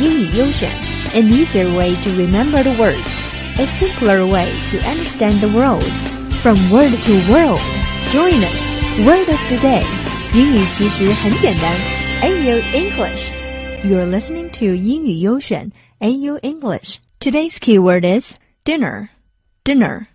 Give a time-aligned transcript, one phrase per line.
[0.00, 0.70] 英语优选，
[1.14, 3.08] an easier way to remember the words,
[3.58, 5.84] a simpler way to understand the world.
[6.42, 7.60] From word to world,
[8.12, 8.58] join us.
[9.06, 9.84] Word of the day，
[10.34, 11.74] 英语其实很简单。
[12.22, 13.32] AU English.
[13.84, 15.70] You're listening to 英语优选
[16.00, 16.96] AU English.
[17.20, 19.08] Today's keyword is dinner.
[19.64, 20.06] Dinner.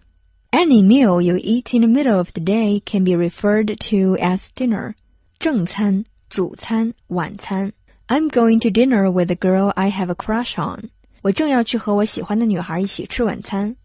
[0.52, 4.48] Any meal you eat in the middle of the day can be referred to as
[4.56, 4.94] dinner.
[5.40, 7.74] 正餐、主餐、晚餐。
[8.08, 10.90] I'm going to dinner with a girl I have a crush on.
[11.22, 13.76] 我正要去和我喜欢的女孩一起吃晚餐。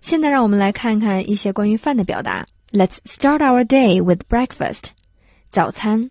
[0.00, 2.46] 现在让我们来看看一些关于饭的表达。
[2.70, 4.90] Let's start our day with breakfast.
[5.50, 6.10] 早餐。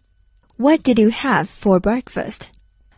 [0.58, 2.50] What did you have for breakfast?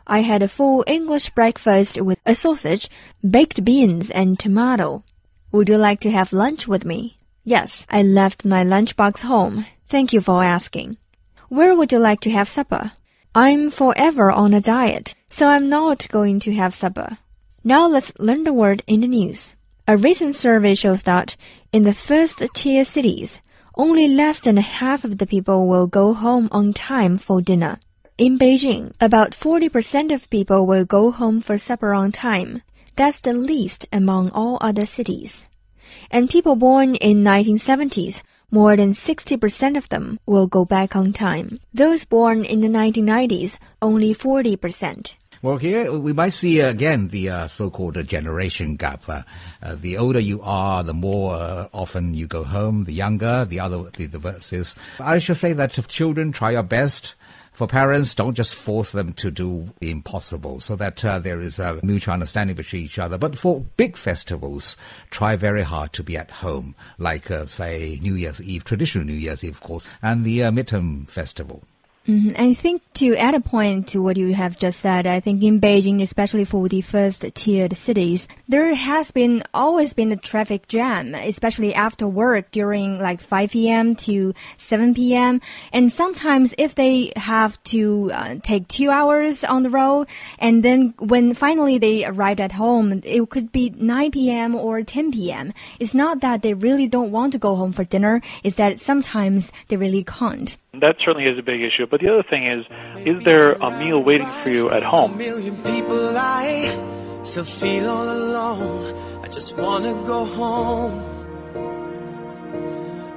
[0.05, 2.87] I had a full English breakfast with a sausage,
[3.21, 5.03] baked beans, and tomato.
[5.51, 7.15] Would you like to have lunch with me?
[7.45, 9.65] Yes, I left my lunchbox home.
[9.87, 10.97] Thank you for asking.
[11.47, 12.91] Where would you like to have supper?
[13.34, 17.18] I'm forever on a diet, so I'm not going to have supper.
[17.62, 19.54] Now let's learn the word in the news.
[19.86, 21.36] A recent survey shows that
[21.72, 23.40] in the first tier cities,
[23.76, 27.78] only less than half of the people will go home on time for dinner.
[28.16, 32.62] In Beijing, about 40% of people will go home for supper on time.
[32.96, 35.44] That's the least among all other cities.
[36.10, 41.58] And people born in 1970s more than 60% of them will go back on time.
[41.74, 45.14] Those born in the 1990s, only 40%.
[45.40, 49.08] Well, here we might see uh, again the uh, so-called uh, generation gap.
[49.08, 49.22] Uh,
[49.62, 52.84] uh, the older you are, the more uh, often you go home.
[52.84, 54.74] The younger, the other, the, the.
[54.98, 57.14] I should say that children try your best
[57.58, 61.58] for parents, don't just force them to do the impossible so that uh, there is
[61.58, 63.18] a mutual understanding between each other.
[63.18, 64.76] But for big festivals,
[65.10, 69.12] try very hard to be at home, like, uh, say, New Year's Eve, traditional New
[69.12, 71.64] Year's Eve, of course, and the uh, mid-autumn festival.
[72.08, 72.50] Mm -hmm.
[72.50, 75.60] I think to add a point to what you have just said, I think in
[75.60, 81.14] Beijing, especially for the first tiered cities, there has been always been a traffic jam,
[81.14, 83.94] especially after work during like 5 p.m.
[84.06, 85.40] to 7 p.m.
[85.70, 90.08] And sometimes if they have to uh, take two hours on the road,
[90.38, 94.54] and then when finally they arrive at home, it could be 9 p.m.
[94.54, 95.52] or 10 p.m.
[95.78, 99.52] It's not that they really don't want to go home for dinner, it's that sometimes
[99.68, 100.56] they really can't.
[100.74, 101.86] That certainly is a big issue.
[101.90, 102.66] But the other thing is,
[103.06, 105.16] is there a meal waiting for you at home?
[107.28, 109.22] still feel all alone.
[109.24, 111.02] I just wanna go home.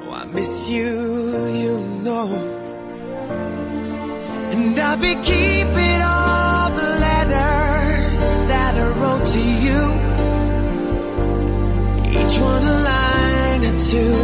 [0.03, 2.28] Oh, I miss you, you know.
[4.51, 8.19] And I'll be keeping all the letters
[8.51, 9.81] that I wrote to you.
[12.19, 14.21] Each one a line or two.